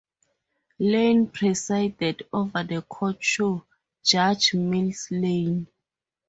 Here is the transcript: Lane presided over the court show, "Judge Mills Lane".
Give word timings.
Lane 0.79 1.27
presided 1.27 2.27
over 2.33 2.63
the 2.63 2.81
court 2.81 3.23
show, 3.23 3.63
"Judge 4.03 4.55
Mills 4.55 5.07
Lane". 5.11 5.67